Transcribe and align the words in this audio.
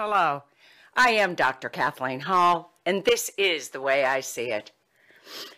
Hello, 0.00 0.44
I 0.94 1.10
am 1.10 1.34
Dr. 1.34 1.68
Kathleen 1.68 2.20
Hall, 2.20 2.78
and 2.86 3.04
this 3.04 3.32
is 3.36 3.70
the 3.70 3.80
way 3.80 4.04
I 4.04 4.20
see 4.20 4.52
it. 4.52 4.70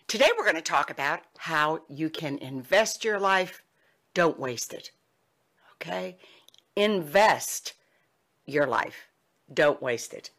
Today 0.06 0.30
we're 0.34 0.44
going 0.44 0.54
to 0.54 0.62
talk 0.62 0.88
about 0.88 1.20
how 1.36 1.80
you 1.90 2.08
can 2.08 2.38
invest 2.38 3.04
your 3.04 3.20
life. 3.20 3.62
Don't 4.14 4.38
waste 4.38 4.72
it. 4.72 4.92
Okay? 5.74 6.16
Invest 6.74 7.74
your 8.46 8.66
life. 8.66 9.08
Don't 9.52 9.82
waste 9.82 10.14
it. 10.14 10.30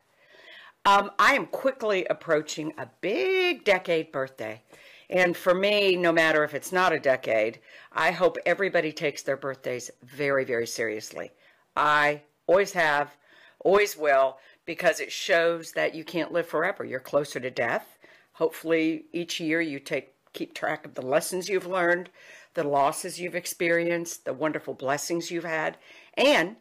Um, 0.84 1.12
I 1.20 1.36
am 1.36 1.46
quickly 1.46 2.06
approaching 2.06 2.74
a 2.80 2.90
big 3.02 3.64
decade 3.64 4.12
birthday. 4.12 4.64
And 5.12 5.38
for 5.38 5.54
me, 5.54 5.96
no 5.96 6.12
matter 6.12 6.44
if 6.44 6.56
it's 6.56 6.72
not 6.72 6.92
a 6.92 7.00
decade, 7.00 7.60
I 7.92 8.10
hope 8.10 8.40
everybody 8.48 8.94
takes 8.94 9.22
their 9.22 9.38
birthdays 9.38 9.92
very, 10.02 10.44
very 10.44 10.66
seriously. 10.66 11.30
I 11.76 12.24
always 12.48 12.72
have, 12.72 13.16
always 13.64 13.98
will, 13.98 14.38
because 14.66 15.00
it 15.00 15.12
shows 15.12 15.72
that 15.74 15.96
you 15.96 16.04
can't 16.04 16.32
live 16.32 16.48
forever. 16.48 16.84
You're 16.84 17.00
closer 17.00 17.40
to 17.40 17.50
death. 17.50 17.98
Hopefully, 18.34 19.06
each 19.12 19.40
year 19.40 19.62
you 19.62 19.80
take 19.80 20.14
keep 20.34 20.54
track 20.54 20.86
of 20.86 20.94
the 20.94 21.02
lessons 21.02 21.50
you've 21.50 21.66
learned, 21.66 22.10
the 22.54 22.64
losses 22.64 23.20
you've 23.20 23.36
experienced, 23.36 24.24
the 24.24 24.34
wonderful 24.34 24.74
blessings 24.74 25.30
you've 25.30 25.44
had, 25.44 25.78
and 26.16 26.56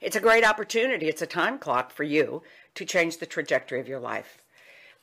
it's 0.00 0.16
a 0.16 0.20
great 0.20 0.44
opportunity. 0.44 1.08
It's 1.08 1.22
a 1.22 1.26
time 1.26 1.58
clock 1.58 1.92
for 1.92 2.04
you 2.04 2.42
to 2.74 2.84
change 2.84 3.18
the 3.18 3.26
trajectory 3.26 3.80
of 3.80 3.88
your 3.88 4.00
life. 4.00 4.42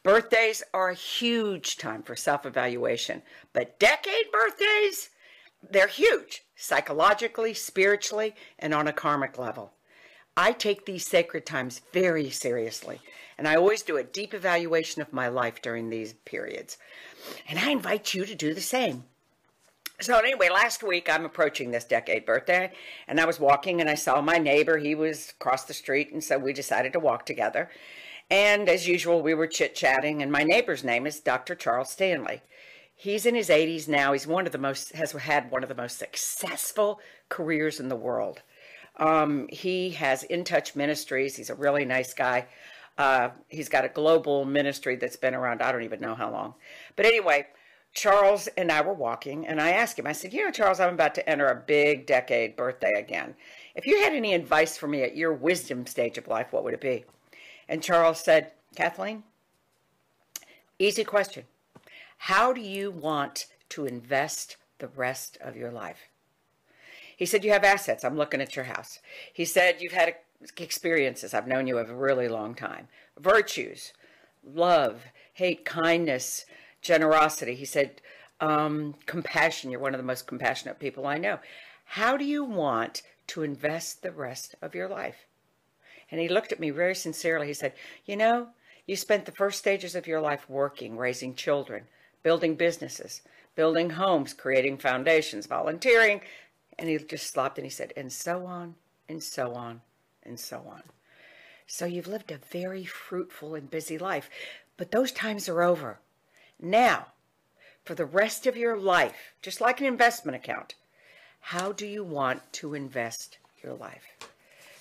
Birthdays 0.03 0.63
are 0.73 0.89
a 0.89 0.95
huge 0.95 1.77
time 1.77 2.03
for 2.03 2.15
self 2.15 2.45
evaluation, 2.45 3.21
but 3.53 3.79
decade 3.79 4.31
birthdays, 4.31 5.09
they're 5.69 5.87
huge 5.87 6.43
psychologically, 6.55 7.53
spiritually, 7.53 8.35
and 8.57 8.73
on 8.73 8.87
a 8.87 8.93
karmic 8.93 9.37
level. 9.37 9.73
I 10.41 10.53
take 10.53 10.85
these 10.85 11.05
sacred 11.05 11.45
times 11.45 11.81
very 11.91 12.29
seriously, 12.29 13.01
and 13.37 13.45
I 13.45 13.57
always 13.57 13.81
do 13.81 13.97
a 13.97 14.05
deep 14.05 14.33
evaluation 14.33 15.01
of 15.01 15.11
my 15.11 15.27
life 15.27 15.61
during 15.61 15.89
these 15.89 16.13
periods. 16.13 16.77
And 17.49 17.59
I 17.59 17.71
invite 17.71 18.13
you 18.13 18.25
to 18.25 18.35
do 18.35 18.53
the 18.53 18.61
same. 18.61 19.03
So, 19.99 20.17
anyway, 20.17 20.47
last 20.47 20.81
week 20.81 21.09
I'm 21.09 21.25
approaching 21.25 21.71
this 21.71 21.83
decade 21.83 22.25
birthday, 22.25 22.71
and 23.05 23.19
I 23.19 23.25
was 23.25 23.37
walking 23.37 23.81
and 23.81 23.89
I 23.89 23.95
saw 23.95 24.21
my 24.21 24.37
neighbor. 24.37 24.77
He 24.77 24.95
was 24.95 25.33
across 25.37 25.65
the 25.65 25.73
street, 25.73 26.13
and 26.13 26.23
so 26.23 26.39
we 26.39 26.53
decided 26.53 26.93
to 26.93 27.01
walk 27.01 27.25
together. 27.25 27.69
And 28.31 28.69
as 28.69 28.87
usual, 28.87 29.21
we 29.21 29.33
were 29.33 29.45
chit 29.45 29.75
chatting, 29.75 30.21
and 30.21 30.31
my 30.31 30.43
neighbor's 30.43 30.85
name 30.85 31.05
is 31.05 31.19
Dr. 31.19 31.53
Charles 31.53 31.89
Stanley. 31.89 32.43
He's 32.95 33.25
in 33.25 33.35
his 33.35 33.49
80s 33.49 33.89
now. 33.89 34.13
He's 34.13 34.25
one 34.25 34.45
of 34.45 34.53
the 34.53 34.57
most, 34.57 34.93
has 34.93 35.11
had 35.11 35.51
one 35.51 35.63
of 35.63 35.69
the 35.69 35.75
most 35.75 35.99
successful 35.99 37.01
careers 37.27 37.81
in 37.81 37.89
the 37.89 37.97
world. 37.97 38.41
Um, 38.99 39.47
he 39.49 39.91
has 39.91 40.23
In 40.23 40.43
Touch 40.43 40.75
Ministries. 40.75 41.35
He's 41.35 41.49
a 41.49 41.55
really 41.55 41.85
nice 41.85 42.13
guy. 42.13 42.47
Uh, 42.97 43.29
he's 43.47 43.69
got 43.69 43.85
a 43.85 43.89
global 43.89 44.43
ministry 44.43 44.97
that's 44.97 45.15
been 45.15 45.33
around, 45.33 45.61
I 45.61 45.71
don't 45.71 45.83
even 45.83 46.01
know 46.01 46.15
how 46.15 46.29
long. 46.29 46.53
But 46.97 47.05
anyway, 47.05 47.47
Charles 47.93 48.47
and 48.57 48.69
I 48.71 48.81
were 48.81 48.93
walking, 48.93 49.47
and 49.47 49.61
I 49.61 49.71
asked 49.71 49.97
him, 49.97 50.05
I 50.05 50.11
said, 50.11 50.33
You 50.33 50.45
know, 50.45 50.51
Charles, 50.51 50.81
I'm 50.81 50.93
about 50.93 51.15
to 51.15 51.27
enter 51.27 51.47
a 51.47 51.63
big 51.65 52.05
decade 52.05 52.57
birthday 52.57 52.91
again. 52.97 53.35
If 53.73 53.87
you 53.87 54.01
had 54.01 54.13
any 54.13 54.33
advice 54.33 54.77
for 54.77 54.87
me 54.87 55.01
at 55.01 55.15
your 55.15 55.33
wisdom 55.33 55.85
stage 55.85 56.17
of 56.17 56.27
life, 56.27 56.51
what 56.51 56.65
would 56.65 56.73
it 56.73 56.81
be? 56.81 57.05
And 57.69 57.81
Charles 57.81 58.19
said, 58.19 58.51
Kathleen, 58.75 59.23
easy 60.77 61.05
question. 61.05 61.45
How 62.17 62.51
do 62.51 62.59
you 62.59 62.91
want 62.91 63.45
to 63.69 63.85
invest 63.85 64.57
the 64.79 64.89
rest 64.89 65.37
of 65.39 65.55
your 65.55 65.71
life? 65.71 66.08
He 67.19 67.25
said, 67.25 67.43
You 67.43 67.51
have 67.51 67.65
assets. 67.65 68.05
I'm 68.05 68.15
looking 68.15 68.39
at 68.39 68.55
your 68.55 68.63
house. 68.63 68.99
He 69.33 69.43
said, 69.43 69.81
You've 69.81 69.91
had 69.91 70.15
experiences. 70.55 71.33
I've 71.33 71.47
known 71.47 71.67
you 71.67 71.77
a 71.77 71.83
really 71.83 72.29
long 72.29 72.55
time. 72.55 72.87
Virtues, 73.19 73.91
love, 74.41 75.03
hate, 75.33 75.65
kindness, 75.65 76.45
generosity. 76.81 77.55
He 77.55 77.65
said, 77.65 78.01
um, 78.39 78.95
compassion. 79.05 79.69
You're 79.69 79.81
one 79.81 79.93
of 79.93 79.97
the 79.99 80.05
most 80.05 80.27
compassionate 80.27 80.79
people 80.79 81.05
I 81.05 81.17
know. 81.17 81.39
How 81.83 82.15
do 82.15 82.23
you 82.23 82.45
want 82.45 83.01
to 83.27 83.43
invest 83.43 84.01
the 84.01 84.13
rest 84.13 84.55
of 84.61 84.73
your 84.73 84.87
life? 84.87 85.25
And 86.09 86.21
he 86.21 86.29
looked 86.29 86.53
at 86.53 86.59
me 86.61 86.69
very 86.69 86.95
sincerely. 86.95 87.47
He 87.47 87.53
said, 87.53 87.73
You 88.05 88.15
know, 88.15 88.47
you 88.87 88.95
spent 88.95 89.25
the 89.25 89.33
first 89.33 89.59
stages 89.59 89.93
of 89.93 90.07
your 90.07 90.21
life 90.21 90.49
working, 90.49 90.95
raising 90.95 91.35
children, 91.35 91.83
building 92.23 92.55
businesses, 92.55 93.23
building 93.57 93.89
homes, 93.89 94.33
creating 94.33 94.77
foundations, 94.77 95.47
volunteering, 95.47 96.21
and 96.79 96.89
he 96.89 96.97
just 96.97 97.27
stopped 97.27 97.57
and 97.57 97.65
he 97.65 97.69
said, 97.69 97.93
and 97.95 98.11
so 98.11 98.45
on, 98.45 98.75
and 99.07 99.21
so 99.21 99.53
on, 99.53 99.81
and 100.23 100.39
so 100.39 100.63
on. 100.67 100.81
So 101.67 101.85
you've 101.85 102.07
lived 102.07 102.31
a 102.31 102.37
very 102.37 102.85
fruitful 102.85 103.53
and 103.53 103.69
busy 103.69 103.97
life, 103.97 104.29
but 104.77 104.91
those 104.91 105.11
times 105.11 105.47
are 105.49 105.61
over. 105.61 105.99
Now, 106.59 107.07
for 107.83 107.95
the 107.95 108.05
rest 108.05 108.47
of 108.47 108.57
your 108.57 108.77
life, 108.77 109.33
just 109.41 109.61
like 109.61 109.79
an 109.79 109.85
investment 109.85 110.35
account, 110.35 110.75
how 111.41 111.71
do 111.71 111.85
you 111.85 112.03
want 112.03 112.41
to 112.53 112.73
invest 112.73 113.37
your 113.61 113.73
life? 113.73 114.05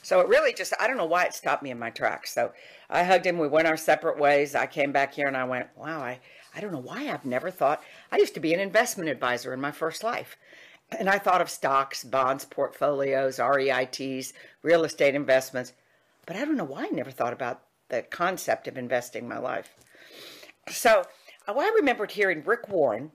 So 0.02 0.20
it 0.20 0.28
really 0.28 0.54
just, 0.54 0.72
I 0.80 0.86
don't 0.86 0.96
know 0.96 1.04
why 1.04 1.24
it 1.24 1.34
stopped 1.34 1.62
me 1.62 1.70
in 1.70 1.78
my 1.78 1.90
tracks. 1.90 2.32
So 2.32 2.52
I 2.88 3.02
hugged 3.02 3.26
him. 3.26 3.38
We 3.38 3.48
went 3.48 3.68
our 3.68 3.76
separate 3.76 4.18
ways. 4.18 4.54
I 4.54 4.66
came 4.66 4.92
back 4.92 5.12
here 5.12 5.26
and 5.26 5.36
I 5.36 5.44
went, 5.44 5.66
wow, 5.76 6.00
I, 6.00 6.20
I 6.54 6.60
don't 6.60 6.72
know 6.72 6.78
why 6.78 7.08
I've 7.08 7.26
never 7.26 7.50
thought. 7.50 7.82
I 8.10 8.16
used 8.16 8.34
to 8.34 8.40
be 8.40 8.54
an 8.54 8.60
investment 8.60 9.10
advisor 9.10 9.52
in 9.52 9.60
my 9.60 9.72
first 9.72 10.02
life. 10.02 10.38
And 10.96 11.08
I 11.08 11.18
thought 11.18 11.40
of 11.40 11.50
stocks, 11.50 12.02
bonds, 12.04 12.44
portfolios, 12.44 13.38
REITs, 13.38 14.32
real 14.62 14.84
estate 14.84 15.14
investments. 15.14 15.72
But 16.26 16.36
I 16.36 16.44
don't 16.44 16.56
know 16.56 16.64
why 16.64 16.84
I 16.84 16.88
never 16.88 17.10
thought 17.10 17.32
about 17.32 17.62
the 17.88 18.02
concept 18.02 18.68
of 18.68 18.78
investing 18.78 19.28
my 19.28 19.38
life. 19.38 19.74
So 20.68 21.04
well, 21.46 21.60
I 21.60 21.72
remembered 21.76 22.10
hearing 22.10 22.42
Rick 22.44 22.68
Warren, 22.68 23.10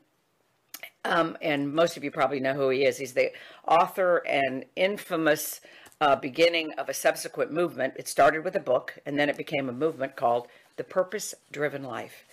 um, 1.06 1.38
and 1.41 1.72
most 1.72 1.97
of 1.97 2.03
you 2.03 2.09
probably 2.09 2.39
know 2.39 2.53
who 2.53 2.69
he 2.69 2.83
is. 2.83 2.97
He's 2.97 3.13
the 3.13 3.31
author 3.67 4.23
and 4.28 4.66
infamous 4.75 5.62
uh, 6.01 6.16
beginning 6.16 6.73
of 6.73 6.89
a 6.89 6.94
subsequent 6.95 7.51
movement. 7.51 7.94
It 7.95 8.07
started 8.07 8.44
with 8.44 8.56
a 8.56 8.59
book, 8.59 8.97
and 9.06 9.19
then 9.19 9.29
it 9.29 9.38
became 9.38 9.69
a 9.69 9.73
movement 9.73 10.16
called 10.16 10.47
The 10.78 10.83
Purpose 10.83 11.35
Driven 11.51 11.83
Life. 11.83 12.23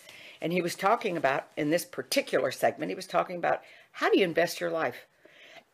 And 0.40 0.54
he 0.54 0.62
was 0.62 0.74
talking 0.74 1.18
about, 1.18 1.48
in 1.56 1.68
this 1.68 1.84
particular 1.84 2.50
segment, 2.50 2.88
he 2.88 2.96
was 2.96 3.06
talking 3.06 3.36
about 3.36 3.60
how 3.92 4.10
do 4.10 4.18
you 4.18 4.24
invest 4.24 4.58
your 4.58 4.70
life? 4.70 5.06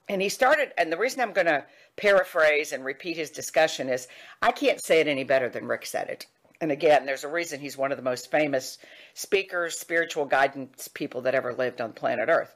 And 0.08 0.22
he 0.22 0.28
started, 0.28 0.72
and 0.78 0.92
the 0.92 0.96
reason 0.96 1.20
I'm 1.20 1.32
going 1.32 1.46
to 1.46 1.64
paraphrase 1.96 2.72
and 2.72 2.84
repeat 2.84 3.16
his 3.16 3.30
discussion 3.30 3.88
is 3.88 4.06
I 4.40 4.52
can't 4.52 4.80
say 4.80 5.00
it 5.00 5.08
any 5.08 5.24
better 5.24 5.48
than 5.48 5.66
Rick 5.66 5.86
said 5.86 6.08
it. 6.08 6.26
And 6.60 6.70
again, 6.72 7.04
there's 7.06 7.24
a 7.24 7.28
reason 7.28 7.60
he's 7.60 7.76
one 7.76 7.90
of 7.90 7.98
the 7.98 8.04
most 8.04 8.30
famous 8.30 8.78
speakers, 9.14 9.78
spiritual 9.78 10.24
guidance 10.24 10.88
people 10.88 11.22
that 11.22 11.34
ever 11.34 11.52
lived 11.52 11.80
on 11.80 11.92
planet 11.92 12.28
Earth. 12.28 12.54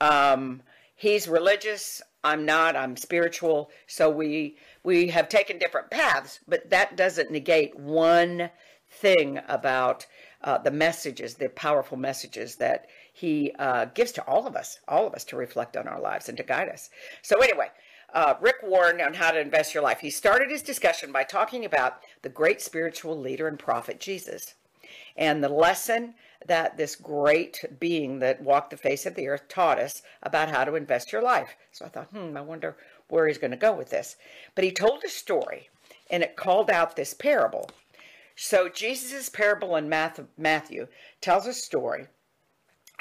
Um, 0.00 0.62
he's 0.94 1.26
religious. 1.26 2.02
I'm 2.22 2.44
not. 2.44 2.76
I'm 2.76 2.96
spiritual. 2.96 3.70
So 3.86 4.10
we 4.10 4.56
we 4.84 5.08
have 5.08 5.28
taken 5.28 5.58
different 5.58 5.90
paths, 5.90 6.40
but 6.46 6.70
that 6.70 6.96
doesn't 6.96 7.30
negate 7.30 7.76
one 7.76 8.50
thing 8.90 9.40
about 9.48 10.06
uh, 10.44 10.58
the 10.58 10.70
messages, 10.70 11.34
the 11.34 11.48
powerful 11.48 11.96
messages 11.96 12.56
that 12.56 12.86
he 13.12 13.52
uh, 13.58 13.86
gives 13.86 14.12
to 14.12 14.26
all 14.26 14.46
of 14.46 14.56
us, 14.56 14.80
all 14.88 15.06
of 15.06 15.14
us 15.14 15.24
to 15.24 15.36
reflect 15.36 15.76
on 15.76 15.86
our 15.86 16.00
lives 16.00 16.28
and 16.28 16.36
to 16.38 16.42
guide 16.42 16.68
us. 16.68 16.90
So, 17.20 17.38
anyway, 17.40 17.68
uh, 18.12 18.34
Rick 18.40 18.56
Warren 18.62 19.00
on 19.00 19.14
how 19.14 19.30
to 19.30 19.40
invest 19.40 19.74
your 19.74 19.82
life. 19.82 20.00
He 20.00 20.10
started 20.10 20.50
his 20.50 20.62
discussion 20.62 21.12
by 21.12 21.24
talking 21.24 21.64
about 21.64 22.00
the 22.22 22.28
great 22.28 22.60
spiritual 22.60 23.18
leader 23.18 23.48
and 23.48 23.58
prophet 23.58 24.00
Jesus 24.00 24.54
and 25.16 25.42
the 25.42 25.48
lesson 25.48 26.14
that 26.46 26.76
this 26.76 26.96
great 26.96 27.64
being 27.78 28.18
that 28.18 28.42
walked 28.42 28.70
the 28.70 28.76
face 28.76 29.06
of 29.06 29.14
the 29.14 29.28
earth 29.28 29.48
taught 29.48 29.78
us 29.78 30.02
about 30.22 30.48
how 30.48 30.64
to 30.64 30.74
invest 30.74 31.12
your 31.12 31.22
life. 31.22 31.56
So 31.70 31.84
I 31.84 31.88
thought, 31.88 32.08
hmm, 32.08 32.36
I 32.36 32.40
wonder 32.40 32.76
where 33.08 33.26
he's 33.26 33.38
going 33.38 33.52
to 33.52 33.56
go 33.56 33.72
with 33.72 33.90
this. 33.90 34.16
But 34.54 34.64
he 34.64 34.72
told 34.72 35.04
a 35.04 35.08
story 35.08 35.68
and 36.10 36.22
it 36.22 36.36
called 36.36 36.70
out 36.70 36.96
this 36.96 37.14
parable. 37.14 37.70
So 38.34 38.68
Jesus' 38.68 39.28
parable 39.28 39.76
in 39.76 39.88
Matthew 39.88 40.88
tells 41.20 41.46
a 41.46 41.52
story 41.52 42.06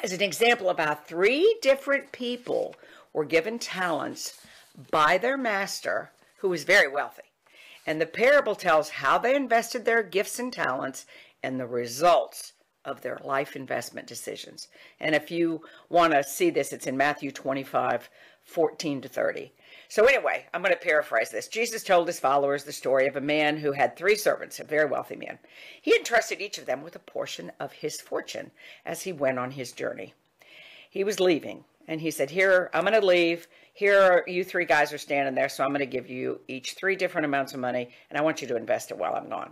as 0.03 0.13
an 0.13 0.21
example 0.21 0.69
about 0.69 1.07
three 1.07 1.57
different 1.61 2.11
people 2.11 2.75
were 3.13 3.25
given 3.25 3.59
talents 3.59 4.39
by 4.89 5.17
their 5.17 5.37
master 5.37 6.11
who 6.37 6.49
was 6.49 6.63
very 6.63 6.87
wealthy. 6.87 7.23
And 7.85 7.99
the 7.99 8.05
parable 8.05 8.55
tells 8.55 8.89
how 8.89 9.17
they 9.17 9.35
invested 9.35 9.85
their 9.85 10.03
gifts 10.03 10.39
and 10.39 10.51
talents 10.51 11.05
and 11.43 11.59
the 11.59 11.67
results 11.67 12.53
of 12.83 13.01
their 13.01 13.19
life 13.23 13.55
investment 13.55 14.07
decisions. 14.07 14.67
And 14.99 15.13
if 15.13 15.29
you 15.29 15.61
want 15.89 16.13
to 16.13 16.23
see 16.23 16.49
this, 16.49 16.73
it's 16.73 16.87
in 16.87 16.97
Matthew 16.97 17.31
25, 17.31 18.09
14 18.43 19.01
to 19.01 19.07
30. 19.07 19.51
So, 19.91 20.05
anyway, 20.05 20.45
I'm 20.53 20.61
going 20.61 20.73
to 20.73 20.79
paraphrase 20.79 21.31
this. 21.31 21.49
Jesus 21.49 21.83
told 21.83 22.07
his 22.07 22.17
followers 22.17 22.63
the 22.63 22.71
story 22.71 23.07
of 23.07 23.17
a 23.17 23.19
man 23.19 23.57
who 23.57 23.73
had 23.73 23.97
three 23.97 24.15
servants, 24.15 24.57
a 24.61 24.63
very 24.63 24.85
wealthy 24.85 25.17
man. 25.17 25.37
He 25.81 25.93
entrusted 25.93 26.39
each 26.39 26.57
of 26.57 26.65
them 26.65 26.81
with 26.81 26.95
a 26.95 26.99
portion 26.99 27.51
of 27.59 27.73
his 27.73 27.99
fortune 27.99 28.51
as 28.85 29.01
he 29.01 29.11
went 29.11 29.37
on 29.37 29.51
his 29.51 29.73
journey. 29.73 30.13
He 30.89 31.03
was 31.03 31.19
leaving, 31.19 31.65
And 31.89 31.99
he 31.99 32.09
said, 32.09 32.29
Here, 32.29 32.69
I'm 32.73 32.85
going 32.85 33.01
to 33.01 33.05
leave. 33.05 33.49
Here, 33.73 34.01
are, 34.01 34.23
you 34.27 34.45
three 34.45 34.63
guys 34.63 34.93
are 34.93 34.97
standing 34.97 35.35
there, 35.35 35.49
so 35.49 35.65
I'm 35.65 35.71
going 35.71 35.79
to 35.81 35.85
give 35.85 36.09
you 36.09 36.39
each 36.47 36.75
three 36.75 36.95
different 36.95 37.25
amounts 37.25 37.53
of 37.53 37.59
money, 37.59 37.89
and 38.09 38.17
I 38.17 38.21
want 38.21 38.41
you 38.41 38.47
to 38.47 38.55
invest 38.55 38.91
it 38.91 38.97
while 38.97 39.15
I'm 39.15 39.27
gone. 39.27 39.51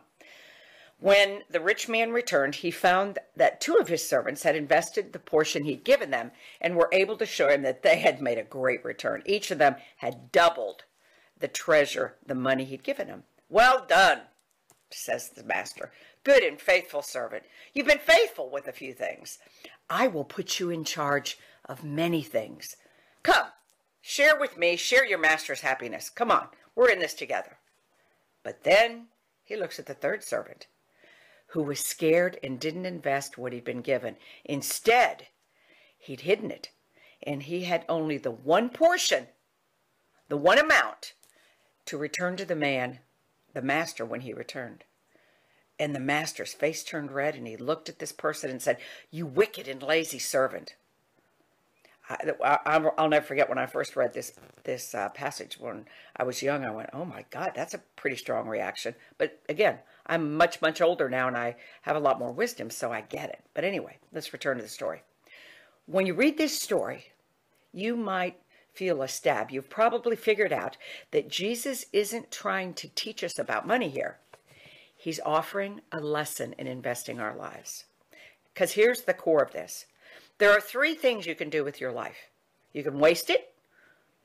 When 0.99 1.43
the 1.49 1.61
rich 1.61 1.87
man 1.87 2.11
returned, 2.11 2.55
he 2.55 2.71
found 2.71 3.19
that 3.33 3.61
two 3.61 3.75
of 3.75 3.87
his 3.87 4.07
servants 4.07 4.43
had 4.43 4.57
invested 4.57 5.13
the 5.13 5.19
portion 5.19 5.63
he'd 5.63 5.85
given 5.85 6.11
them 6.11 6.31
and 6.59 6.75
were 6.75 6.89
able 6.91 7.15
to 7.17 7.25
show 7.25 7.47
him 7.47 7.61
that 7.61 7.83
they 7.83 7.99
had 7.99 8.21
made 8.21 8.37
a 8.37 8.43
great 8.43 8.83
return. 8.83 9.23
Each 9.25 9.49
of 9.49 9.59
them 9.59 9.77
had 9.97 10.33
doubled 10.33 10.83
the 11.39 11.47
treasure, 11.47 12.15
the 12.25 12.35
money 12.35 12.65
he'd 12.65 12.83
given 12.83 13.07
him. 13.07 13.23
Well 13.47 13.85
done, 13.87 14.23
says 14.89 15.29
the 15.29 15.43
master. 15.43 15.93
Good 16.25 16.43
and 16.43 16.59
faithful 16.59 17.01
servant. 17.01 17.43
You've 17.73 17.87
been 17.87 17.99
faithful 17.99 18.49
with 18.49 18.67
a 18.67 18.73
few 18.73 18.93
things. 18.93 19.39
I 19.89 20.07
will 20.07 20.25
put 20.25 20.59
you 20.59 20.69
in 20.69 20.83
charge 20.83 21.39
of 21.63 21.81
many 21.81 22.23
things. 22.23 22.75
Come, 23.23 23.47
share 24.01 24.37
with 24.37 24.57
me, 24.57 24.75
share 24.75 25.05
your 25.05 25.17
master's 25.17 25.61
happiness. 25.61 26.09
Come 26.09 26.29
on, 26.29 26.49
we're 26.75 26.89
in 26.89 26.99
this 26.99 27.13
together. 27.13 27.57
But 28.43 28.65
then 28.65 29.07
he 29.45 29.55
looks 29.55 29.79
at 29.79 29.85
the 29.85 29.93
third 29.93 30.25
servant 30.25 30.67
who 31.49 31.63
was 31.63 31.79
scared 31.79 32.37
and 32.43 32.59
didn't 32.59 32.85
invest 32.85 33.37
what 33.37 33.53
he'd 33.53 33.63
been 33.63 33.81
given. 33.81 34.15
Instead, 34.45 35.27
he'd 35.97 36.21
hidden 36.21 36.51
it, 36.51 36.69
and 37.23 37.43
he 37.43 37.63
had 37.63 37.85
only 37.89 38.17
the 38.17 38.31
one 38.31 38.69
portion, 38.69 39.27
the 40.27 40.37
one 40.37 40.59
amount, 40.59 41.13
to 41.85 41.97
return 41.97 42.37
to 42.37 42.45
the 42.45 42.55
man, 42.55 42.99
the 43.53 43.61
master, 43.61 44.05
when 44.05 44.21
he 44.21 44.33
returned. 44.33 44.83
And 45.79 45.95
the 45.95 45.99
master's 45.99 46.53
face 46.53 46.83
turned 46.83 47.11
red, 47.11 47.35
and 47.35 47.47
he 47.47 47.57
looked 47.57 47.89
at 47.89 47.99
this 47.99 48.11
person 48.11 48.51
and 48.51 48.61
said, 48.61 48.77
You 49.09 49.25
wicked 49.25 49.67
and 49.67 49.81
lazy 49.81 50.19
servant. 50.19 50.75
I, 52.09 52.77
will 52.79 53.07
never 53.07 53.25
forget 53.25 53.49
when 53.49 53.59
I 53.59 53.67
first 53.67 53.95
read 53.95 54.13
this 54.13 54.33
this 54.63 54.95
uh, 54.95 55.09
passage 55.09 55.59
when 55.59 55.85
I 56.15 56.23
was 56.23 56.41
young. 56.41 56.65
I 56.65 56.71
went, 56.71 56.89
"Oh 56.91 57.05
my 57.05 57.23
God, 57.29 57.51
that's 57.55 57.75
a 57.75 57.83
pretty 57.95 58.15
strong 58.15 58.47
reaction." 58.47 58.95
But 59.19 59.39
again, 59.47 59.77
I'm 60.09 60.35
much, 60.35 60.61
much 60.61 60.81
older 60.81 61.09
now 61.09 61.27
and 61.27 61.37
I 61.37 61.55
have 61.83 61.95
a 61.95 61.99
lot 61.99 62.19
more 62.19 62.31
wisdom, 62.31 62.69
so 62.69 62.91
I 62.91 63.01
get 63.01 63.29
it. 63.29 63.39
But 63.53 63.63
anyway, 63.63 63.97
let's 64.11 64.33
return 64.33 64.57
to 64.57 64.63
the 64.63 64.69
story. 64.69 65.03
When 65.85 66.05
you 66.05 66.13
read 66.13 66.37
this 66.37 66.59
story, 66.59 67.11
you 67.71 67.95
might 67.95 68.37
feel 68.73 69.01
a 69.01 69.07
stab. 69.07 69.51
You've 69.51 69.69
probably 69.69 70.15
figured 70.15 70.51
out 70.51 70.75
that 71.11 71.29
Jesus 71.29 71.85
isn't 71.93 72.31
trying 72.31 72.73
to 72.73 72.89
teach 72.95 73.23
us 73.23 73.39
about 73.39 73.67
money 73.67 73.89
here. 73.89 74.17
He's 74.95 75.19
offering 75.25 75.81
a 75.91 75.99
lesson 75.99 76.53
in 76.57 76.67
investing 76.67 77.19
our 77.19 77.35
lives. 77.35 77.85
Because 78.53 78.73
here's 78.73 79.03
the 79.03 79.13
core 79.13 79.43
of 79.43 79.53
this 79.53 79.85
there 80.39 80.51
are 80.51 80.61
three 80.61 80.95
things 80.95 81.25
you 81.25 81.35
can 81.35 81.49
do 81.49 81.63
with 81.63 81.79
your 81.79 81.91
life 81.91 82.29
you 82.73 82.83
can 82.83 82.99
waste 82.99 83.29
it, 83.29 83.53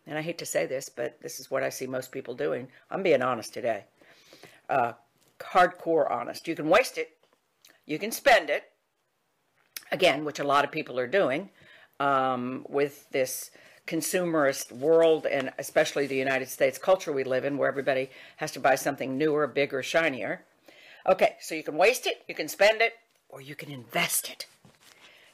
and 0.07 0.19
I 0.19 0.23
hate 0.23 0.39
to 0.39 0.47
say 0.47 0.67
this, 0.67 0.89
but 0.89 1.21
this 1.23 1.41
is 1.41 1.51
what 1.51 1.63
I 1.63 1.71
see 1.71 1.87
most 1.87 2.13
people 2.13 2.35
doing. 2.35 2.69
I'm 2.91 3.03
being 3.03 3.23
honest 3.23 3.55
today. 3.55 3.85
Uh, 4.69 4.93
hardcore 5.41 6.11
honest. 6.11 6.49
You 6.49 6.55
can 6.55 6.69
waste 6.69 6.99
it, 6.99 7.11
you 7.87 7.99
can 7.99 8.11
spend 8.11 8.51
it, 8.51 8.65
again, 9.91 10.25
which 10.25 10.39
a 10.39 10.45
lot 10.45 10.65
of 10.65 10.71
people 10.71 10.99
are 10.99 11.07
doing 11.07 11.51
um, 12.01 12.65
with 12.69 13.09
this 13.11 13.51
consumerist 13.87 14.73
world 14.73 15.27
and 15.27 15.53
especially 15.59 16.07
the 16.07 16.17
United 16.17 16.49
States 16.49 16.79
culture 16.79 17.13
we 17.13 17.23
live 17.23 17.45
in 17.45 17.59
where 17.59 17.69
everybody 17.69 18.09
has 18.37 18.51
to 18.53 18.61
buy 18.61 18.75
something 18.75 19.19
newer, 19.19 19.47
bigger, 19.47 19.83
shinier. 19.83 20.45
Okay, 21.07 21.37
so 21.41 21.55
you 21.55 21.63
can 21.63 21.77
waste 21.77 22.07
it, 22.07 22.23
you 22.27 22.35
can 22.35 22.49
spend 22.49 22.81
it, 22.81 22.95
or 23.29 23.41
you 23.41 23.55
can 23.55 23.71
invest 23.71 24.31
it. 24.31 24.47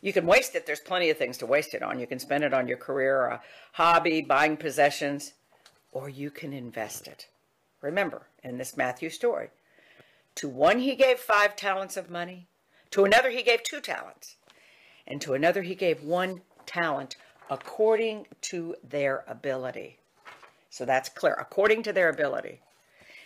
You 0.03 0.13
can 0.13 0.27
waste 0.27 0.55
it. 0.55 0.67
There's 0.67 0.81
plenty 0.81 1.11
of 1.11 1.19
things 1.19 1.37
to 1.39 1.47
waste 1.47 1.75
it 1.75 1.83
on. 1.83 2.01
You 2.01 2.07
can 2.07 2.19
spend 2.19 2.43
it 2.43 2.55
on 2.55 2.67
your 2.67 2.79
career, 2.79 3.27
a 3.27 3.43
hobby, 3.73 4.23
buying 4.23 4.57
possessions, 4.57 5.35
or 5.93 6.09
you 6.09 6.31
can 6.31 6.53
invest 6.53 7.07
it. 7.07 7.29
Remember, 7.83 8.23
in 8.43 8.59
this 8.59 8.77
Matthew 8.77 9.11
story, 9.11 9.51
to 10.37 10.49
one 10.49 10.79
he 10.79 10.95
gave 10.95 11.19
five 11.19 11.57
talents 11.57 11.97
of 11.97 12.11
money, 12.11 12.49
to 12.91 13.05
another 13.05 13.31
he 13.31 13.43
gave 13.43 13.63
two 13.63 13.81
talents, 13.81 14.37
and 15.07 15.21
to 15.21 15.35
another 15.35 15.63
he 15.63 15.75
gave 15.75 16.03
one 16.03 16.43
talent 16.67 17.17
according 17.51 18.27
to 18.41 18.77
their 18.89 19.25
ability. 19.27 19.99
So 20.71 20.85
that's 20.85 21.09
clear, 21.09 21.37
according 21.39 21.83
to 21.85 21.93
their 21.93 22.09
ability. 22.09 22.61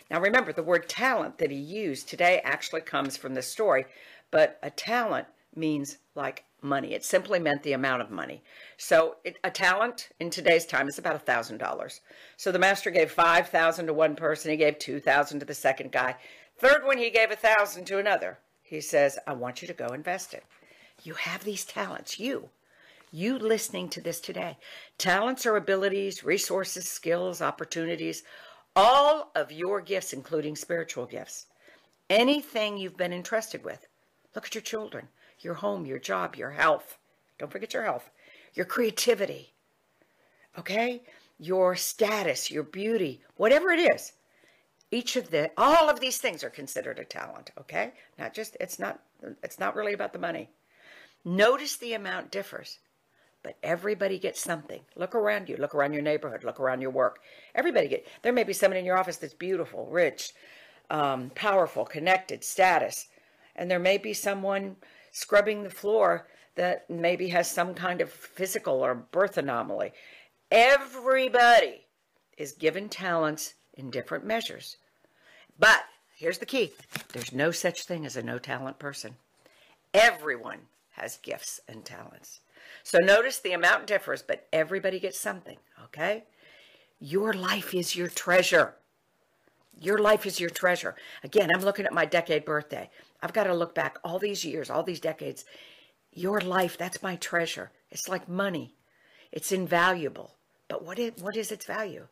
Now 0.09 0.19
remember, 0.19 0.51
the 0.51 0.63
word 0.63 0.89
talent 0.89 1.37
that 1.37 1.51
he 1.51 1.57
used 1.57 2.07
today 2.07 2.41
actually 2.43 2.81
comes 2.81 3.17
from 3.17 3.33
this 3.33 3.47
story, 3.47 3.85
but 4.31 4.59
a 4.61 4.69
talent 4.69 5.27
means 5.55 5.97
like 6.15 6.43
money. 6.61 6.93
It 6.93 7.05
simply 7.05 7.39
meant 7.39 7.63
the 7.63 7.73
amount 7.73 8.01
of 8.01 8.09
money. 8.09 8.41
So 8.77 9.17
it, 9.23 9.37
a 9.43 9.51
talent 9.51 10.09
in 10.19 10.29
today's 10.29 10.65
time 10.65 10.87
is 10.87 10.97
about 10.97 11.15
a 11.15 11.19
thousand 11.19 11.59
dollars. 11.59 12.01
So 12.37 12.51
the 12.51 12.59
master 12.59 12.89
gave 12.89 13.11
five 13.11 13.49
thousand 13.49 13.85
to 13.87 13.93
one 13.93 14.15
person. 14.15 14.51
He 14.51 14.57
gave 14.57 14.79
two 14.79 14.99
thousand 14.99 15.39
to 15.39 15.45
the 15.45 15.53
second 15.53 15.91
guy. 15.91 16.15
Third 16.57 16.85
one, 16.85 16.97
he 16.97 17.09
gave 17.09 17.31
a 17.31 17.35
thousand 17.35 17.85
to 17.85 17.99
another. 17.99 18.39
He 18.63 18.81
says, 18.81 19.19
I 19.27 19.33
want 19.33 19.61
you 19.61 19.67
to 19.67 19.73
go 19.73 19.87
invest 19.87 20.33
it. 20.33 20.43
You 21.03 21.13
have 21.15 21.43
these 21.43 21.65
talents, 21.65 22.19
you. 22.19 22.49
You 23.11 23.37
listening 23.37 23.89
to 23.89 24.01
this 24.01 24.19
today. 24.19 24.57
Talents 24.97 25.45
are 25.45 25.55
abilities, 25.57 26.23
resources, 26.23 26.87
skills, 26.87 27.41
opportunities, 27.41 28.23
all 28.75 29.31
of 29.35 29.51
your 29.51 29.81
gifts, 29.81 30.13
including 30.13 30.55
spiritual 30.55 31.05
gifts. 31.05 31.45
Anything 32.09 32.77
you've 32.77 32.97
been 32.97 33.13
entrusted 33.13 33.63
with. 33.63 33.87
Look 34.33 34.45
at 34.45 34.55
your 34.55 34.61
children, 34.61 35.07
your 35.39 35.53
home, 35.53 35.85
your 35.85 35.99
job, 35.99 36.35
your 36.35 36.51
health. 36.51 36.97
Don't 37.37 37.51
forget 37.51 37.73
your 37.73 37.83
health, 37.83 38.09
your 38.53 38.65
creativity, 38.65 39.53
okay? 40.57 41.03
Your 41.37 41.75
status, 41.75 42.49
your 42.49 42.63
beauty, 42.63 43.21
whatever 43.37 43.71
it 43.71 43.79
is. 43.79 44.13
Each 44.91 45.15
of 45.15 45.31
the, 45.31 45.51
all 45.57 45.89
of 45.89 45.99
these 45.99 46.17
things 46.17 46.43
are 46.43 46.49
considered 46.49 46.99
a 46.99 47.05
talent, 47.05 47.51
okay? 47.59 47.93
Not 48.17 48.33
just, 48.33 48.55
it's 48.59 48.79
not, 48.79 48.99
it's 49.43 49.59
not 49.59 49.75
really 49.75 49.93
about 49.93 50.13
the 50.13 50.19
money. 50.19 50.49
Notice 51.23 51.75
the 51.77 51.93
amount 51.93 52.31
differs, 52.31 52.77
but 53.41 53.57
everybody 53.63 54.19
gets 54.19 54.39
something. 54.39 54.81
Look 54.95 55.15
around 55.15 55.49
you, 55.49 55.57
look 55.57 55.73
around 55.73 55.93
your 55.93 56.03
neighborhood, 56.03 56.43
look 56.43 56.59
around 56.59 56.81
your 56.81 56.91
work. 56.91 57.19
Everybody 57.55 57.87
get, 57.87 58.07
there 58.21 58.33
may 58.33 58.43
be 58.43 58.53
someone 58.53 58.77
in 58.77 58.85
your 58.85 58.97
office 58.97 59.17
that's 59.17 59.33
beautiful, 59.33 59.87
rich, 59.87 60.33
um, 60.89 61.31
powerful, 61.33 61.83
connected, 61.83 62.43
status, 62.43 63.07
and 63.55 63.69
there 63.71 63.79
may 63.79 63.97
be 63.97 64.13
someone 64.13 64.75
scrubbing 65.11 65.63
the 65.63 65.69
floor 65.69 66.27
that 66.55 66.89
maybe 66.89 67.29
has 67.29 67.49
some 67.49 67.73
kind 67.73 68.01
of 68.01 68.11
physical 68.11 68.85
or 68.85 68.93
birth 68.95 69.37
anomaly. 69.37 69.91
Everybody 70.51 71.85
is 72.37 72.51
given 72.51 72.89
talents 72.89 73.55
in 73.75 73.89
different 73.89 74.25
measures. 74.25 74.77
But 75.57 75.83
here's 76.15 76.39
the 76.39 76.45
key 76.45 76.73
there's 77.13 77.33
no 77.33 77.51
such 77.51 77.83
thing 77.83 78.05
as 78.05 78.15
a 78.15 78.23
no 78.23 78.39
talent 78.39 78.79
person. 78.79 79.15
Everyone 79.93 80.59
has 80.91 81.17
gifts 81.17 81.59
and 81.67 81.85
talents. 81.85 82.41
So 82.83 82.99
notice 82.99 83.39
the 83.39 83.53
amount 83.53 83.87
differs, 83.87 84.21
but 84.21 84.47
everybody 84.51 84.99
gets 84.99 85.19
something, 85.19 85.57
okay? 85.85 86.23
Your 86.99 87.33
life 87.33 87.73
is 87.73 87.95
your 87.95 88.07
treasure. 88.07 88.75
Your 89.79 89.97
life 89.97 90.25
is 90.25 90.39
your 90.39 90.49
treasure. 90.49 90.95
Again, 91.23 91.49
I'm 91.53 91.63
looking 91.63 91.85
at 91.85 91.93
my 91.93 92.05
decade 92.05 92.45
birthday. 92.45 92.89
I've 93.21 93.33
got 93.33 93.45
to 93.45 93.53
look 93.53 93.75
back 93.75 93.97
all 94.03 94.19
these 94.19 94.45
years, 94.45 94.69
all 94.69 94.83
these 94.83 94.99
decades. 95.01 95.45
Your 96.13 96.39
life, 96.39 96.77
that's 96.77 97.03
my 97.03 97.17
treasure. 97.17 97.71
It's 97.91 98.07
like 98.07 98.29
money. 98.29 98.73
It's 99.31 99.51
invaluable. 99.51 100.35
But 100.67 100.83
what 100.83 100.97
is, 100.97 101.11
what 101.21 101.35
is 101.35 101.51
its 101.51 101.65
value? 101.65 102.07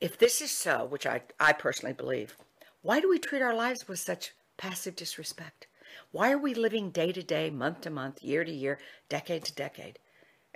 If 0.00 0.16
this 0.16 0.40
is 0.40 0.50
so, 0.50 0.86
which 0.86 1.06
I, 1.06 1.22
I 1.38 1.52
personally 1.52 1.92
believe, 1.92 2.36
why 2.80 3.00
do 3.00 3.10
we 3.10 3.18
treat 3.18 3.42
our 3.42 3.54
lives 3.54 3.86
with 3.86 3.98
such 3.98 4.32
passive 4.56 4.96
disrespect? 4.96 5.66
Why 6.10 6.32
are 6.32 6.38
we 6.38 6.54
living 6.54 6.90
day 6.90 7.12
to 7.12 7.22
day, 7.22 7.50
month 7.50 7.82
to 7.82 7.90
month, 7.90 8.22
year 8.22 8.42
to 8.42 8.50
year, 8.50 8.78
decade 9.10 9.44
to 9.44 9.54
decade? 9.54 9.98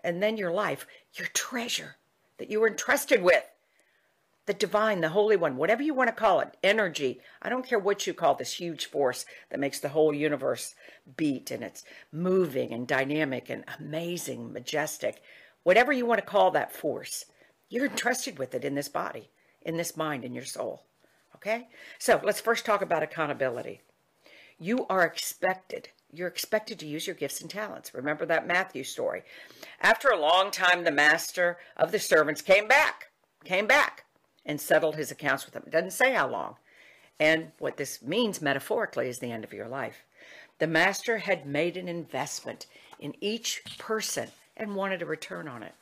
And 0.02 0.22
then 0.22 0.38
your 0.38 0.50
life, 0.50 0.86
your 1.14 1.28
treasure 1.28 1.96
that 2.38 2.50
you 2.50 2.58
were 2.58 2.68
entrusted 2.68 3.22
with, 3.22 3.44
the 4.46 4.54
divine, 4.54 5.00
the 5.00 5.10
Holy 5.10 5.36
One, 5.36 5.56
whatever 5.56 5.82
you 5.82 5.94
want 5.94 6.08
to 6.08 6.14
call 6.14 6.40
it, 6.40 6.56
energy. 6.62 7.20
I 7.40 7.48
don't 7.48 7.66
care 7.66 7.78
what 7.78 8.06
you 8.06 8.12
call 8.12 8.34
this 8.34 8.54
huge 8.54 8.86
force 8.86 9.24
that 9.50 9.60
makes 9.60 9.80
the 9.80 9.90
whole 9.90 10.14
universe 10.14 10.74
beat 11.16 11.50
and 11.50 11.62
it's 11.62 11.84
moving 12.12 12.72
and 12.72 12.86
dynamic 12.86 13.48
and 13.48 13.64
amazing, 13.78 14.52
majestic. 14.52 15.22
Whatever 15.62 15.92
you 15.92 16.04
want 16.04 16.20
to 16.20 16.26
call 16.26 16.50
that 16.50 16.72
force, 16.72 17.24
you're 17.68 17.86
entrusted 17.86 18.38
with 18.38 18.54
it 18.54 18.64
in 18.64 18.74
this 18.74 18.88
body 18.88 19.30
in 19.64 19.76
this 19.76 19.96
mind, 19.96 20.24
in 20.24 20.34
your 20.34 20.44
soul. 20.44 20.82
Okay? 21.36 21.68
So 21.98 22.20
let's 22.22 22.40
first 22.40 22.64
talk 22.64 22.82
about 22.82 23.02
accountability. 23.02 23.80
You 24.58 24.86
are 24.86 25.04
expected, 25.04 25.88
you're 26.12 26.28
expected 26.28 26.78
to 26.78 26.86
use 26.86 27.06
your 27.06 27.16
gifts 27.16 27.40
and 27.40 27.50
talents. 27.50 27.92
Remember 27.92 28.24
that 28.26 28.46
Matthew 28.46 28.84
story. 28.84 29.22
After 29.80 30.08
a 30.08 30.20
long 30.20 30.50
time, 30.50 30.84
the 30.84 30.92
master 30.92 31.58
of 31.76 31.90
the 31.90 31.98
servants 31.98 32.40
came 32.40 32.68
back, 32.68 33.08
came 33.44 33.66
back 33.66 34.04
and 34.46 34.60
settled 34.60 34.94
his 34.94 35.10
accounts 35.10 35.44
with 35.44 35.54
them. 35.54 35.64
It 35.66 35.72
doesn't 35.72 35.90
say 35.90 36.12
how 36.12 36.28
long. 36.28 36.56
And 37.18 37.50
what 37.58 37.76
this 37.76 38.00
means 38.02 38.40
metaphorically 38.40 39.08
is 39.08 39.18
the 39.18 39.32
end 39.32 39.44
of 39.44 39.52
your 39.52 39.68
life. 39.68 40.04
The 40.58 40.66
master 40.66 41.18
had 41.18 41.46
made 41.46 41.76
an 41.76 41.88
investment 41.88 42.66
in 43.00 43.14
each 43.20 43.62
person 43.78 44.28
and 44.56 44.76
wanted 44.76 45.02
a 45.02 45.06
return 45.06 45.48
on 45.48 45.64
it. 45.64 45.74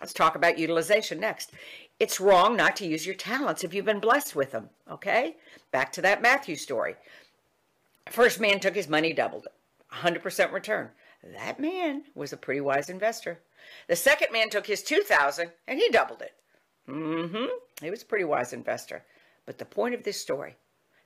Let's 0.00 0.12
talk 0.12 0.34
about 0.34 0.58
utilization 0.58 1.20
next. 1.20 1.52
It's 2.00 2.20
wrong 2.20 2.56
not 2.56 2.76
to 2.76 2.86
use 2.86 3.06
your 3.06 3.14
talents 3.14 3.64
if 3.64 3.72
you've 3.72 3.84
been 3.84 4.00
blessed 4.00 4.34
with 4.34 4.50
them, 4.50 4.70
okay? 4.90 5.36
Back 5.70 5.92
to 5.92 6.02
that 6.02 6.22
Matthew 6.22 6.56
story. 6.56 6.96
First 8.10 8.40
man 8.40 8.60
took 8.60 8.74
his 8.74 8.88
money, 8.88 9.12
doubled 9.12 9.46
it, 9.46 9.52
100% 9.94 10.52
return. 10.52 10.90
That 11.22 11.58
man 11.58 12.04
was 12.14 12.32
a 12.32 12.36
pretty 12.36 12.60
wise 12.60 12.90
investor. 12.90 13.40
The 13.88 13.96
second 13.96 14.32
man 14.32 14.50
took 14.50 14.66
his 14.66 14.82
2000 14.82 15.50
and 15.66 15.78
he 15.78 15.88
doubled 15.88 16.20
it. 16.20 16.34
Mm-hmm. 16.88 17.46
He 17.82 17.90
was 17.90 18.02
a 18.02 18.06
pretty 18.06 18.24
wise 18.24 18.52
investor. 18.52 19.04
But 19.46 19.58
the 19.58 19.64
point 19.64 19.94
of 19.94 20.02
this 20.02 20.20
story, 20.20 20.56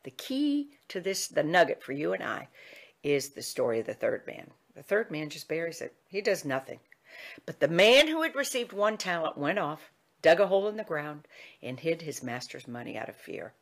the 0.02 0.10
key 0.10 0.70
to 0.88 1.00
this, 1.00 1.28
the 1.28 1.42
nugget 1.42 1.82
for 1.82 1.92
you 1.92 2.12
and 2.12 2.22
I, 2.22 2.48
is 3.02 3.30
the 3.30 3.42
story 3.42 3.80
of 3.80 3.86
the 3.86 3.94
third 3.94 4.26
man. 4.26 4.50
The 4.74 4.82
third 4.82 5.10
man 5.10 5.28
just 5.28 5.48
buries 5.48 5.80
it. 5.80 5.94
He 6.08 6.20
does 6.20 6.44
nothing. 6.44 6.80
But 7.46 7.60
the 7.60 7.68
man 7.68 8.08
who 8.08 8.22
had 8.22 8.34
received 8.34 8.72
one 8.72 8.96
talent 8.96 9.38
went 9.38 9.58
off, 9.58 9.90
dug 10.22 10.40
a 10.40 10.46
hole 10.46 10.68
in 10.68 10.76
the 10.76 10.84
ground, 10.84 11.26
and 11.62 11.80
hid 11.80 12.02
his 12.02 12.22
master's 12.22 12.68
money 12.68 12.96
out 12.96 13.08
of 13.08 13.16
fear 13.16 13.54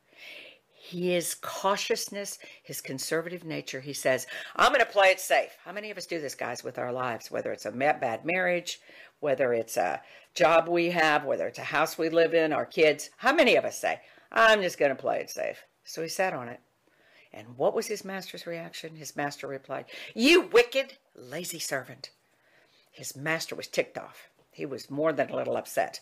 his 0.88 1.34
cautiousness, 1.34 2.38
his 2.62 2.80
conservative 2.80 3.44
nature. 3.44 3.80
He 3.80 3.92
says, 3.92 4.26
I'm 4.54 4.68
going 4.72 4.84
to 4.84 4.86
play 4.86 5.08
it 5.08 5.18
safe. 5.18 5.50
How 5.64 5.72
many 5.72 5.90
of 5.90 5.98
us 5.98 6.06
do 6.06 6.20
this, 6.20 6.36
guys, 6.36 6.62
with 6.62 6.78
our 6.78 6.92
lives? 6.92 7.30
Whether 7.30 7.50
it's 7.52 7.66
a 7.66 7.72
bad 7.72 8.24
marriage, 8.24 8.80
whether 9.20 9.52
it's 9.52 9.76
a 9.76 10.00
job 10.34 10.68
we 10.68 10.90
have, 10.90 11.24
whether 11.24 11.46
it's 11.46 11.58
a 11.58 11.64
house 11.64 11.98
we 11.98 12.08
live 12.08 12.34
in, 12.34 12.52
our 12.52 12.66
kids. 12.66 13.10
How 13.16 13.32
many 13.32 13.56
of 13.56 13.64
us 13.64 13.78
say, 13.78 14.00
I'm 14.30 14.62
just 14.62 14.78
going 14.78 14.94
to 14.94 15.00
play 15.00 15.18
it 15.18 15.30
safe? 15.30 15.64
So 15.84 16.02
he 16.02 16.08
sat 16.08 16.34
on 16.34 16.48
it. 16.48 16.60
And 17.32 17.56
what 17.56 17.74
was 17.74 17.86
his 17.86 18.04
master's 18.04 18.46
reaction? 18.46 18.96
His 18.96 19.16
master 19.16 19.46
replied, 19.46 19.86
You 20.14 20.42
wicked, 20.42 20.94
lazy 21.14 21.58
servant. 21.58 22.10
His 22.96 23.14
master 23.14 23.54
was 23.54 23.68
ticked 23.68 23.98
off. 23.98 24.30
He 24.50 24.66
was 24.66 24.90
more 24.90 25.12
than 25.12 25.30
a 25.30 25.36
little 25.36 25.56
upset. 25.56 26.00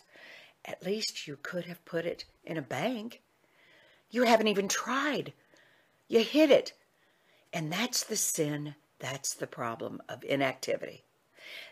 At 0.63 0.85
least 0.85 1.27
you 1.27 1.37
could 1.41 1.65
have 1.65 1.83
put 1.85 2.05
it 2.05 2.25
in 2.43 2.57
a 2.57 2.61
bank 2.61 3.21
you 4.15 4.23
haven't 4.23 4.47
even 4.47 4.69
tried. 4.69 5.33
You 6.07 6.19
hid 6.19 6.49
it. 6.49 6.71
And 7.51 7.69
that's 7.69 8.03
the 8.03 8.15
sin. 8.15 8.75
That's 8.99 9.33
the 9.33 9.45
problem 9.45 10.01
of 10.07 10.23
inactivity. 10.23 11.03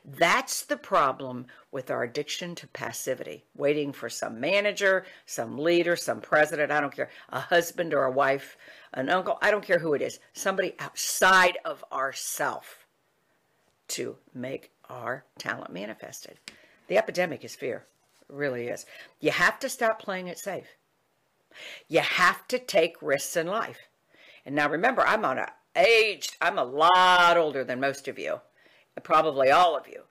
That's 0.03 0.63
the 0.63 0.75
problem 0.75 1.47
with 1.71 1.89
our 1.89 2.03
addiction 2.03 2.53
to 2.55 2.67
passivity, 2.67 3.45
waiting 3.55 3.93
for 3.93 4.09
some 4.09 4.41
manager, 4.41 5.05
some 5.25 5.57
leader, 5.57 5.95
some 5.95 6.19
president, 6.19 6.69
I 6.69 6.81
don't 6.81 6.93
care, 6.93 7.09
a 7.29 7.39
husband 7.39 7.93
or 7.93 8.03
a 8.03 8.11
wife, 8.11 8.57
an 8.93 9.07
uncle, 9.07 9.39
I 9.41 9.49
don't 9.49 9.65
care 9.65 9.79
who 9.79 9.93
it 9.93 10.01
is, 10.01 10.19
somebody 10.33 10.75
outside 10.79 11.57
of 11.63 11.83
ourself 11.93 12.85
to 13.87 14.17
make 14.33 14.72
our 14.89 15.25
talent 15.37 15.71
manifested. 15.71 16.39
The 16.87 16.97
epidemic 16.97 17.43
is 17.43 17.55
fear. 17.55 17.85
It 18.29 18.35
really 18.35 18.67
is. 18.67 18.85
You 19.19 19.31
have 19.31 19.59
to 19.59 19.69
stop 19.69 20.01
playing 20.01 20.27
it 20.27 20.39
safe. 20.39 20.67
You 21.87 21.99
have 21.99 22.47
to 22.47 22.59
take 22.59 23.01
risks 23.01 23.35
in 23.35 23.47
life. 23.47 23.79
And 24.45 24.55
now 24.55 24.69
remember, 24.69 25.01
I'm 25.01 25.25
on 25.25 25.37
a 25.37 25.51
aged, 25.75 26.37
I'm 26.41 26.59
a 26.59 26.63
lot 26.63 27.37
older 27.37 27.63
than 27.63 27.79
most 27.79 28.07
of 28.07 28.19
you, 28.19 28.39
probably 29.01 29.49
all 29.49 29.75
of 29.75 29.87
you. 29.87 30.03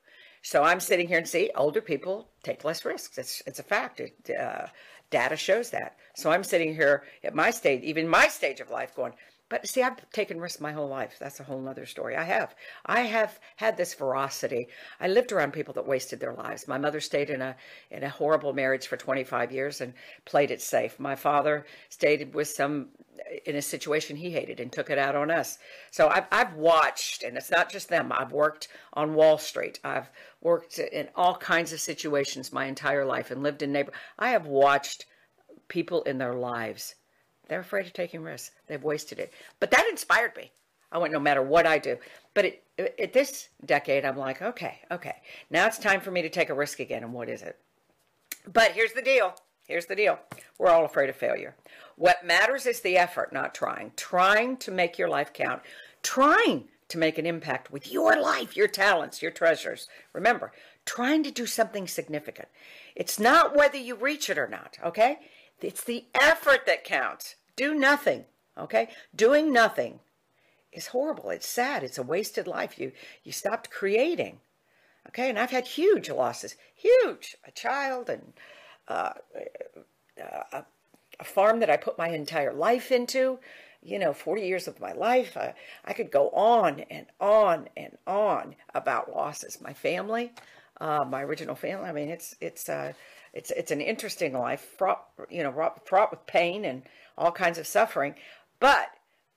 So 0.42 0.62
I'm 0.64 0.80
sitting 0.80 1.06
here 1.06 1.18
and 1.18 1.28
see 1.28 1.50
older 1.54 1.80
people 1.80 2.28
take 2.42 2.64
less 2.64 2.84
risks. 2.84 3.16
It's, 3.16 3.42
it's 3.46 3.60
a 3.60 3.64
fact. 3.64 4.00
It, 4.00 4.30
uh, 4.36 4.66
data 5.10 5.36
shows 5.36 5.70
that. 5.70 5.96
So 6.16 6.30
I'm 6.30 6.42
sitting 6.42 6.74
here 6.74 7.04
at 7.22 7.34
my 7.34 7.50
stage, 7.50 7.82
even 7.82 8.08
my 8.08 8.26
stage 8.26 8.60
of 8.60 8.70
life 8.70 8.96
going, 8.96 9.12
but 9.52 9.68
see, 9.68 9.82
I've 9.82 10.10
taken 10.12 10.40
risks 10.40 10.62
my 10.62 10.72
whole 10.72 10.88
life. 10.88 11.18
That's 11.20 11.38
a 11.38 11.44
whole 11.44 11.68
other 11.68 11.84
story. 11.84 12.16
I 12.16 12.22
have. 12.22 12.54
I 12.86 13.02
have 13.02 13.38
had 13.56 13.76
this 13.76 13.92
ferocity. 13.92 14.68
I 14.98 15.08
lived 15.08 15.30
around 15.30 15.52
people 15.52 15.74
that 15.74 15.86
wasted 15.86 16.20
their 16.20 16.32
lives. 16.32 16.66
My 16.66 16.78
mother 16.78 17.00
stayed 17.00 17.28
in 17.28 17.42
a 17.42 17.54
in 17.90 18.02
a 18.02 18.08
horrible 18.08 18.54
marriage 18.54 18.86
for 18.86 18.96
25 18.96 19.52
years 19.52 19.82
and 19.82 19.92
played 20.24 20.50
it 20.50 20.62
safe. 20.62 20.98
My 20.98 21.14
father 21.14 21.66
stayed 21.90 22.34
with 22.34 22.48
some 22.48 22.88
uh, 23.18 23.40
in 23.44 23.56
a 23.56 23.60
situation 23.60 24.16
he 24.16 24.30
hated 24.30 24.58
and 24.58 24.72
took 24.72 24.88
it 24.88 24.96
out 24.96 25.16
on 25.16 25.30
us. 25.30 25.58
So 25.90 26.08
I've, 26.08 26.28
I've 26.32 26.54
watched, 26.54 27.22
and 27.22 27.36
it's 27.36 27.50
not 27.50 27.70
just 27.70 27.90
them. 27.90 28.10
I've 28.10 28.32
worked 28.32 28.68
on 28.94 29.12
Wall 29.12 29.36
Street. 29.36 29.78
I've 29.84 30.08
worked 30.40 30.78
in 30.78 31.10
all 31.14 31.36
kinds 31.36 31.74
of 31.74 31.80
situations 31.82 32.54
my 32.54 32.64
entire 32.64 33.04
life 33.04 33.30
and 33.30 33.42
lived 33.42 33.62
in 33.62 33.70
neighbor. 33.70 33.92
I 34.18 34.30
have 34.30 34.46
watched 34.46 35.04
people 35.68 36.04
in 36.04 36.16
their 36.16 36.32
lives 36.32 36.94
they're 37.48 37.60
afraid 37.60 37.86
of 37.86 37.92
taking 37.92 38.22
risks. 38.22 38.54
They've 38.66 38.82
wasted 38.82 39.18
it. 39.18 39.32
But 39.60 39.70
that 39.70 39.88
inspired 39.90 40.36
me. 40.36 40.52
I 40.90 40.98
went 40.98 41.12
no 41.12 41.20
matter 41.20 41.42
what 41.42 41.66
I 41.66 41.78
do. 41.78 41.98
But 42.34 42.44
it, 42.44 42.62
it, 42.78 42.94
at 42.98 43.12
this 43.12 43.48
decade, 43.64 44.04
I'm 44.04 44.16
like, 44.16 44.42
okay, 44.42 44.78
okay. 44.90 45.16
Now 45.50 45.66
it's 45.66 45.78
time 45.78 46.00
for 46.00 46.10
me 46.10 46.22
to 46.22 46.28
take 46.28 46.50
a 46.50 46.54
risk 46.54 46.80
again. 46.80 47.02
And 47.02 47.12
what 47.12 47.28
is 47.28 47.42
it? 47.42 47.58
But 48.50 48.72
here's 48.72 48.92
the 48.92 49.02
deal. 49.02 49.34
Here's 49.66 49.86
the 49.86 49.96
deal. 49.96 50.18
We're 50.58 50.70
all 50.70 50.84
afraid 50.84 51.08
of 51.08 51.16
failure. 51.16 51.54
What 51.96 52.26
matters 52.26 52.66
is 52.66 52.80
the 52.80 52.96
effort, 52.96 53.32
not 53.32 53.54
trying. 53.54 53.92
Trying 53.96 54.56
to 54.58 54.70
make 54.70 54.98
your 54.98 55.08
life 55.08 55.32
count. 55.32 55.62
Trying 56.02 56.68
to 56.88 56.98
make 56.98 57.16
an 57.16 57.26
impact 57.26 57.72
with 57.72 57.90
your 57.90 58.20
life, 58.20 58.56
your 58.56 58.68
talents, 58.68 59.22
your 59.22 59.30
treasures. 59.30 59.88
Remember, 60.12 60.52
trying 60.84 61.22
to 61.22 61.30
do 61.30 61.46
something 61.46 61.86
significant. 61.86 62.48
It's 62.94 63.18
not 63.18 63.56
whether 63.56 63.78
you 63.78 63.94
reach 63.94 64.28
it 64.28 64.36
or 64.36 64.48
not, 64.48 64.76
okay? 64.84 65.18
It's 65.62 65.84
the 65.84 66.04
effort 66.14 66.66
that 66.66 66.84
counts 66.84 67.36
do 67.56 67.74
nothing. 67.74 68.24
Okay? 68.58 68.88
Doing 69.14 69.52
nothing 69.52 70.00
is 70.72 70.88
horrible. 70.88 71.30
It's 71.30 71.48
sad. 71.48 71.82
It's 71.82 71.98
a 71.98 72.02
wasted 72.02 72.46
life. 72.46 72.78
You 72.78 72.92
you 73.22 73.32
stopped 73.32 73.70
creating. 73.70 74.40
Okay, 75.08 75.28
and 75.28 75.38
I've 75.38 75.50
had 75.50 75.66
huge 75.66 76.08
losses, 76.08 76.56
huge. 76.74 77.36
A 77.44 77.50
child 77.50 78.08
and 78.08 78.32
uh, 78.88 79.12
a, 80.52 80.64
a, 81.18 81.24
farm 81.24 81.58
that 81.60 81.70
I 81.70 81.76
put 81.76 81.98
my 81.98 82.08
entire 82.08 82.52
life 82.52 82.92
into. 82.92 83.38
You 83.82 83.98
know, 83.98 84.12
40 84.12 84.42
years 84.42 84.68
of 84.68 84.80
my 84.80 84.92
life. 84.92 85.36
Uh, 85.36 85.52
I 85.84 85.92
could 85.92 86.12
go 86.12 86.30
on 86.30 86.80
and 86.88 87.06
on 87.20 87.68
and 87.76 87.98
on 88.06 88.54
about 88.74 89.12
losses. 89.14 89.60
My 89.60 89.72
family, 89.72 90.32
uh, 90.82 91.04
my 91.08 91.22
original 91.22 91.54
family. 91.54 91.88
I 91.88 91.92
mean, 91.92 92.08
it's 92.08 92.34
it's 92.40 92.68
uh, 92.68 92.92
it's 93.32 93.52
it's 93.52 93.70
an 93.70 93.80
interesting 93.80 94.32
life, 94.32 94.60
fraught 94.76 95.04
you 95.30 95.42
know, 95.42 95.72
fraught 95.84 96.10
with 96.10 96.26
pain 96.26 96.64
and 96.64 96.82
all 97.16 97.30
kinds 97.30 97.56
of 97.56 97.66
suffering. 97.66 98.16
But 98.58 98.88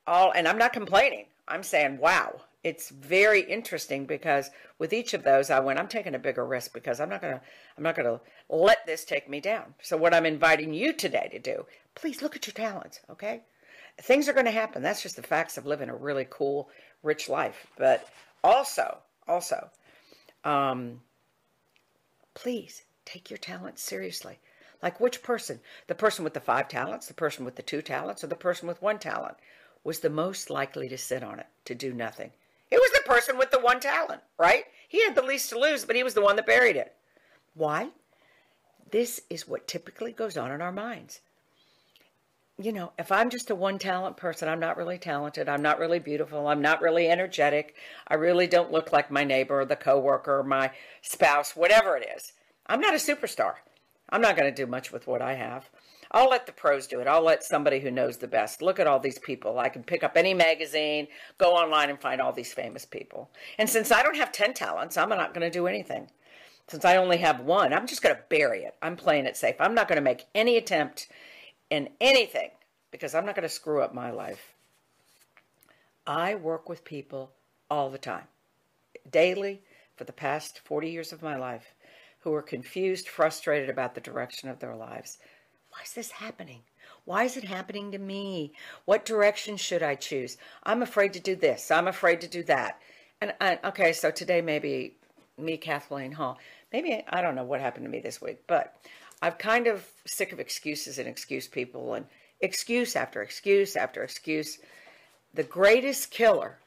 all, 0.07 0.31
and 0.31 0.47
I'm 0.47 0.57
not 0.57 0.73
complaining. 0.73 1.27
I'm 1.47 1.63
saying, 1.63 1.99
wow, 1.99 2.41
it's 2.63 2.89
very 2.89 3.41
interesting 3.41 4.05
because 4.05 4.49
with 4.79 4.91
each 4.91 5.13
of 5.13 5.23
those, 5.23 5.51
I 5.51 5.59
went, 5.59 5.77
I'm 5.77 5.87
taking 5.87 6.15
a 6.15 6.19
bigger 6.19 6.45
risk 6.45 6.73
because 6.73 6.99
I'm 6.99 7.09
not 7.09 7.21
gonna, 7.21 7.41
I'm 7.77 7.83
not 7.83 7.95
gonna 7.95 8.19
let 8.49 8.85
this 8.87 9.05
take 9.05 9.29
me 9.29 9.39
down. 9.39 9.75
So 9.83 9.97
what 9.97 10.15
I'm 10.15 10.25
inviting 10.25 10.73
you 10.73 10.93
today 10.93 11.29
to 11.31 11.39
do, 11.39 11.65
please 11.93 12.23
look 12.23 12.35
at 12.35 12.47
your 12.47 12.55
talents, 12.55 13.01
okay? 13.11 13.43
Things 14.01 14.27
are 14.27 14.33
going 14.33 14.45
to 14.45 14.51
happen. 14.51 14.83
That's 14.83 15.01
just 15.01 15.15
the 15.15 15.23
facts 15.23 15.57
of 15.57 15.65
living 15.65 15.89
a 15.89 15.95
really 15.95 16.27
cool, 16.29 16.69
rich 17.01 17.29
life. 17.29 17.67
But 17.77 18.05
also, 18.43 18.97
also, 19.25 19.69
um, 20.43 20.99
please 22.35 22.83
take 23.05 23.31
your 23.31 23.37
talents 23.37 23.81
seriously. 23.81 24.37
Like 24.83 24.99
which 24.99 25.23
person? 25.23 25.59
The 25.87 25.95
person 25.95 26.23
with 26.23 26.35
the 26.35 26.39
five 26.39 26.67
talents, 26.67 27.07
the 27.07 27.13
person 27.15 27.43
with 27.43 27.55
the 27.55 27.63
two 27.63 27.81
talents, 27.81 28.23
or 28.23 28.27
the 28.27 28.35
person 28.35 28.67
with 28.67 28.81
one 28.81 28.99
talent 28.99 29.37
was 29.83 29.99
the 29.99 30.09
most 30.09 30.49
likely 30.49 30.87
to 30.89 30.97
sit 30.97 31.23
on 31.23 31.39
it, 31.39 31.47
to 31.65 31.73
do 31.73 31.93
nothing? 31.93 32.31
It 32.69 32.77
was 32.77 32.91
the 32.91 33.09
person 33.09 33.37
with 33.37 33.51
the 33.51 33.59
one 33.59 33.79
talent, 33.79 34.21
right? 34.37 34.65
He 34.87 35.03
had 35.03 35.15
the 35.15 35.21
least 35.21 35.49
to 35.49 35.59
lose, 35.59 35.85
but 35.85 35.95
he 35.95 36.03
was 36.03 36.13
the 36.13 36.21
one 36.21 36.35
that 36.35 36.45
buried 36.45 36.75
it. 36.75 36.93
Why? 37.53 37.89
This 38.91 39.21
is 39.29 39.47
what 39.47 39.67
typically 39.67 40.11
goes 40.11 40.37
on 40.37 40.51
in 40.51 40.61
our 40.61 40.71
minds. 40.71 41.21
You 42.57 42.71
know, 42.71 42.93
if 42.97 43.11
I'm 43.11 43.29
just 43.29 43.49
a 43.49 43.55
one 43.55 43.77
talent 43.77 44.15
person, 44.15 44.47
I'm 44.47 44.61
not 44.61 44.77
really 44.77 44.97
talented, 44.97 45.49
I'm 45.49 45.61
not 45.61 45.77
really 45.77 45.99
beautiful, 45.99 46.47
I'm 46.47 46.61
not 46.61 46.81
really 46.81 47.09
energetic, 47.09 47.75
I 48.07 48.15
really 48.15 48.47
don't 48.47 48.71
look 48.71 48.93
like 48.93 49.11
my 49.11 49.25
neighbor 49.25 49.59
or 49.59 49.65
the 49.65 49.75
coworker 49.75 50.39
or 50.39 50.43
my 50.43 50.71
spouse, 51.01 51.53
whatever 51.53 51.97
it 51.97 52.07
is. 52.15 52.31
I'm 52.67 52.79
not 52.79 52.93
a 52.93 52.97
superstar. 52.97 53.55
I'm 54.09 54.21
not 54.21 54.37
going 54.37 54.49
to 54.49 54.55
do 54.55 54.71
much 54.71 54.93
with 54.93 55.05
what 55.05 55.21
I 55.21 55.33
have. 55.33 55.69
I'll 56.11 56.29
let 56.29 56.45
the 56.45 56.53
pros 56.53 56.87
do 56.87 57.01
it. 57.01 57.07
I'll 57.07 57.23
let 57.23 57.43
somebody 57.43 57.81
who 57.81 57.91
knows 57.91 58.17
the 58.17 58.27
best. 58.27 58.61
Look 58.61 58.79
at 58.79 58.87
all 58.87 58.99
these 58.99 59.19
people. 59.19 59.59
I 59.59 59.67
can 59.67 59.83
pick 59.83 60.01
up 60.01 60.15
any 60.15 60.33
magazine, 60.33 61.07
go 61.37 61.55
online 61.55 61.89
and 61.89 61.99
find 61.99 62.21
all 62.21 62.31
these 62.31 62.53
famous 62.53 62.85
people. 62.85 63.29
And 63.57 63.69
since 63.69 63.91
I 63.91 64.01
don't 64.01 64.15
have 64.15 64.31
10 64.31 64.53
talents, 64.53 64.95
I'm 64.95 65.09
not 65.09 65.33
going 65.33 65.45
to 65.45 65.49
do 65.49 65.67
anything. 65.67 66.07
Since 66.69 66.85
I 66.85 66.95
only 66.95 67.17
have 67.17 67.41
one, 67.41 67.73
I'm 67.73 67.85
just 67.85 68.01
going 68.01 68.15
to 68.15 68.21
bury 68.29 68.63
it. 68.63 68.75
I'm 68.81 68.95
playing 68.95 69.25
it 69.25 69.35
safe. 69.35 69.55
I'm 69.59 69.75
not 69.75 69.89
going 69.89 69.97
to 69.97 70.01
make 70.01 70.25
any 70.33 70.55
attempt 70.55 71.07
in 71.69 71.89
anything 71.99 72.51
because 72.91 73.15
I'm 73.15 73.25
not 73.25 73.35
going 73.35 73.47
to 73.47 73.53
screw 73.53 73.81
up 73.81 73.93
my 73.93 74.11
life. 74.11 74.53
I 76.07 76.35
work 76.35 76.69
with 76.69 76.85
people 76.85 77.31
all 77.69 77.89
the 77.89 77.97
time, 77.97 78.27
daily, 79.09 79.61
for 79.95 80.03
the 80.03 80.13
past 80.13 80.59
40 80.63 80.89
years 80.89 81.11
of 81.11 81.23
my 81.23 81.35
life 81.35 81.73
who 82.19 82.33
are 82.33 82.41
confused, 82.41 83.07
frustrated 83.07 83.69
about 83.69 83.95
the 83.95 84.01
direction 84.01 84.49
of 84.49 84.59
their 84.59 84.75
lives. 84.75 85.17
Why 85.69 85.79
is 85.83 85.93
this 85.93 86.11
happening? 86.11 86.61
Why 87.05 87.23
is 87.23 87.37
it 87.37 87.43
happening 87.43 87.91
to 87.91 87.99
me? 87.99 88.53
What 88.85 89.05
direction 89.05 89.57
should 89.57 89.83
I 89.83 89.95
choose? 89.95 90.37
I'm 90.63 90.81
afraid 90.81 91.13
to 91.13 91.19
do 91.19 91.35
this. 91.35 91.69
I'm 91.69 91.87
afraid 91.87 92.21
to 92.21 92.27
do 92.27 92.43
that. 92.43 92.81
And 93.21 93.33
I, 93.39 93.59
okay, 93.63 93.93
so 93.93 94.09
today 94.11 94.41
maybe 94.41 94.95
me, 95.37 95.57
Kathleen 95.57 96.13
Hall. 96.13 96.39
Maybe 96.73 97.03
I 97.09 97.21
don't 97.21 97.35
know 97.35 97.43
what 97.43 97.61
happened 97.61 97.85
to 97.85 97.91
me 97.91 97.99
this 97.99 98.21
week, 98.21 98.39
but 98.47 98.75
I'm 99.21 99.33
kind 99.33 99.67
of 99.67 99.87
sick 100.05 100.31
of 100.31 100.39
excuses 100.39 100.99
and 100.99 101.07
excuse 101.07 101.47
people 101.47 101.93
and 101.93 102.05
excuse 102.41 102.95
after 102.95 103.21
excuse 103.21 103.75
after 103.75 104.03
excuse. 104.03 104.59
The 105.33 105.43
greatest 105.43 106.11
killer 106.11 106.59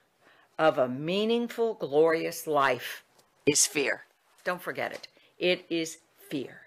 of 0.58 0.78
a 0.78 0.88
meaningful, 0.88 1.74
glorious 1.74 2.46
life 2.46 3.04
is 3.46 3.66
fear. 3.66 4.04
Don't 4.44 4.60
forget 4.60 4.92
it. 4.92 5.08
It 5.38 5.64
is 5.70 5.98
fear. 6.28 6.62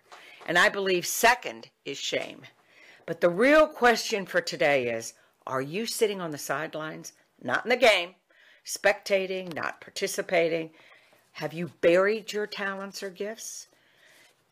And 0.46 0.58
I 0.58 0.70
believe 0.70 1.06
second 1.06 1.70
is 1.86 1.98
shame. 1.98 2.44
But 3.06 3.22
the 3.22 3.30
real 3.30 3.68
question 3.68 4.26
for 4.26 4.42
today 4.42 4.88
is 4.88 5.14
are 5.48 5.62
you 5.62 5.86
sitting 5.86 6.22
on 6.22 6.32
the 6.32 6.38
sidelines, 6.38 7.14
not 7.42 7.66
in 7.66 7.70
the 7.70 7.76
game, 7.76 8.16
spectating, 8.66 9.54
not 9.54 9.82
participating? 9.82 10.72
Have 11.34 11.54
you 11.54 11.72
buried 11.82 12.32
your 12.32 12.48
talents 12.48 13.02
or 13.02 13.10
gifts? 13.10 13.68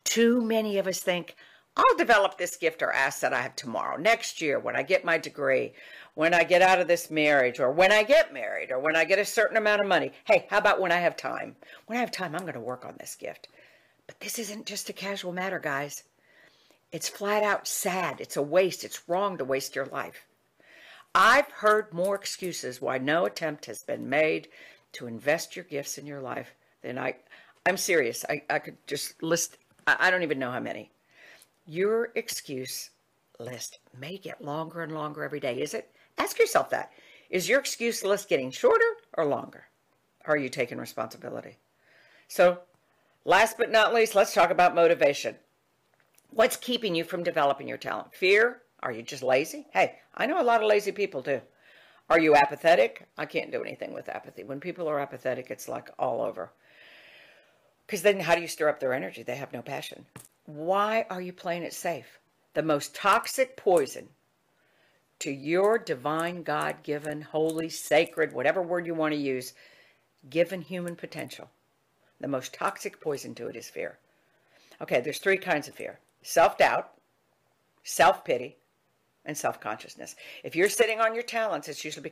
Too 0.04 0.40
many 0.42 0.78
of 0.78 0.86
us 0.86 1.00
think, 1.00 1.36
I'll 1.76 1.96
develop 1.96 2.36
this 2.36 2.56
gift 2.56 2.82
or 2.82 2.92
asset 2.92 3.32
I 3.32 3.40
have 3.40 3.54
tomorrow, 3.56 3.96
next 3.96 4.40
year, 4.40 4.58
when 4.58 4.76
I 4.76 4.82
get 4.82 5.04
my 5.04 5.18
degree, 5.18 5.72
when 6.14 6.34
I 6.34 6.42
get 6.42 6.62
out 6.62 6.80
of 6.80 6.88
this 6.88 7.10
marriage, 7.10 7.60
or 7.60 7.70
when 7.70 7.92
I 7.92 8.02
get 8.02 8.34
married, 8.34 8.72
or 8.72 8.80
when 8.80 8.96
I 8.96 9.04
get 9.04 9.18
a 9.18 9.24
certain 9.24 9.56
amount 9.56 9.80
of 9.80 9.86
money. 9.86 10.10
Hey, 10.24 10.46
how 10.50 10.58
about 10.58 10.80
when 10.80 10.92
I 10.92 10.98
have 10.98 11.16
time? 11.16 11.54
When 11.86 11.96
I 11.96 12.00
have 12.00 12.10
time, 12.10 12.34
I'm 12.34 12.42
going 12.42 12.54
to 12.54 12.60
work 12.60 12.84
on 12.84 12.96
this 12.98 13.14
gift. 13.14 13.48
But 14.06 14.18
this 14.20 14.38
isn't 14.38 14.66
just 14.66 14.88
a 14.88 14.92
casual 14.92 15.32
matter, 15.32 15.60
guys. 15.60 16.02
It's 16.90 17.08
flat 17.08 17.44
out 17.44 17.68
sad. 17.68 18.20
It's 18.20 18.36
a 18.36 18.42
waste. 18.42 18.82
It's 18.82 19.08
wrong 19.08 19.38
to 19.38 19.44
waste 19.44 19.76
your 19.76 19.86
life. 19.86 20.26
I've 21.14 21.50
heard 21.50 21.94
more 21.94 22.16
excuses 22.16 22.80
why 22.80 22.98
no 22.98 23.26
attempt 23.26 23.66
has 23.66 23.82
been 23.82 24.08
made 24.08 24.48
to 24.92 25.06
invest 25.06 25.54
your 25.54 25.64
gifts 25.64 25.98
in 25.98 26.06
your 26.06 26.20
life 26.20 26.54
than 26.82 26.98
I. 26.98 27.14
I'm 27.64 27.76
serious. 27.76 28.24
I, 28.28 28.42
I 28.50 28.58
could 28.58 28.76
just 28.88 29.22
list, 29.22 29.56
I 29.98 30.10
don't 30.10 30.22
even 30.22 30.38
know 30.38 30.50
how 30.50 30.60
many. 30.60 30.90
Your 31.66 32.10
excuse 32.14 32.90
list 33.38 33.78
may 33.98 34.18
get 34.18 34.44
longer 34.44 34.82
and 34.82 34.92
longer 34.92 35.24
every 35.24 35.40
day. 35.40 35.60
Is 35.60 35.74
it? 35.74 35.90
Ask 36.18 36.38
yourself 36.38 36.70
that. 36.70 36.92
Is 37.30 37.48
your 37.48 37.60
excuse 37.60 38.04
list 38.04 38.28
getting 38.28 38.50
shorter 38.50 38.96
or 39.16 39.24
longer? 39.24 39.64
Are 40.26 40.36
you 40.36 40.48
taking 40.48 40.78
responsibility? 40.78 41.58
So, 42.28 42.58
last 43.24 43.56
but 43.56 43.70
not 43.70 43.94
least, 43.94 44.14
let's 44.14 44.34
talk 44.34 44.50
about 44.50 44.74
motivation. 44.74 45.36
What's 46.30 46.56
keeping 46.56 46.94
you 46.94 47.04
from 47.04 47.22
developing 47.22 47.66
your 47.66 47.78
talent? 47.78 48.14
Fear? 48.14 48.62
Are 48.82 48.92
you 48.92 49.02
just 49.02 49.22
lazy? 49.22 49.66
Hey, 49.72 49.96
I 50.14 50.26
know 50.26 50.40
a 50.40 50.44
lot 50.44 50.62
of 50.62 50.68
lazy 50.68 50.92
people 50.92 51.22
too. 51.22 51.40
Are 52.08 52.18
you 52.18 52.34
apathetic? 52.34 53.06
I 53.16 53.26
can't 53.26 53.52
do 53.52 53.62
anything 53.62 53.92
with 53.92 54.08
apathy. 54.08 54.42
When 54.42 54.58
people 54.58 54.88
are 54.88 54.98
apathetic, 54.98 55.50
it's 55.50 55.68
like 55.68 55.90
all 55.98 56.22
over. 56.22 56.50
Because 57.90 58.02
then 58.02 58.20
how 58.20 58.36
do 58.36 58.40
you 58.40 58.46
stir 58.46 58.68
up 58.68 58.78
their 58.78 58.94
energy? 58.94 59.24
They 59.24 59.34
have 59.34 59.52
no 59.52 59.62
passion. 59.62 60.06
Why 60.46 61.06
are 61.10 61.20
you 61.20 61.32
playing 61.32 61.64
it 61.64 61.74
safe? 61.74 62.20
The 62.54 62.62
most 62.62 62.94
toxic 62.94 63.56
poison 63.56 64.10
to 65.18 65.32
your 65.32 65.76
divine, 65.76 66.44
God 66.44 66.84
given, 66.84 67.20
holy, 67.20 67.68
sacred, 67.68 68.32
whatever 68.32 68.62
word 68.62 68.86
you 68.86 68.94
want 68.94 69.14
to 69.14 69.18
use, 69.18 69.54
given 70.28 70.60
human 70.60 70.94
potential. 70.94 71.50
The 72.20 72.28
most 72.28 72.54
toxic 72.54 73.00
poison 73.00 73.34
to 73.34 73.48
it 73.48 73.56
is 73.56 73.68
fear. 73.68 73.98
Okay, 74.80 75.00
there's 75.00 75.18
three 75.18 75.36
kinds 75.36 75.66
of 75.66 75.74
fear 75.74 75.98
self 76.22 76.56
doubt, 76.58 76.92
self 77.82 78.24
pity, 78.24 78.56
and 79.24 79.36
self 79.36 79.60
consciousness. 79.60 80.14
If 80.44 80.54
you're 80.54 80.68
sitting 80.68 81.00
on 81.00 81.12
your 81.12 81.24
talents, 81.24 81.66
it's 81.68 81.84
usually 81.84 82.04
because 82.04 82.08